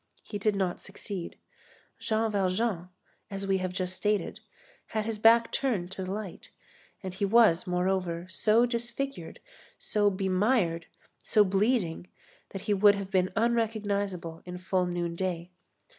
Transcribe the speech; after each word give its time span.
He 0.23 0.39
did 0.39 0.55
not 0.55 0.79
succeed. 0.81 1.37
Jean 1.99 2.31
Valjean, 2.31 2.89
as 3.29 3.45
we 3.45 3.59
have 3.59 3.71
just 3.71 3.95
stated, 3.95 4.39
had 4.87 5.05
his 5.05 5.19
back 5.19 5.51
turned 5.51 5.91
to 5.91 6.03
the 6.03 6.11
light, 6.11 6.49
and 7.03 7.13
he 7.13 7.23
was, 7.23 7.67
moreover, 7.67 8.25
so 8.27 8.65
disfigured, 8.65 9.39
so 9.77 10.09
bemired, 10.09 10.87
so 11.21 11.43
bleeding 11.45 12.07
that 12.49 12.63
he 12.63 12.73
would 12.73 12.95
have 12.95 13.11
been 13.11 13.31
unrecognizable 13.35 14.41
in 14.43 14.57
full 14.57 14.87
noonday. 14.87 15.51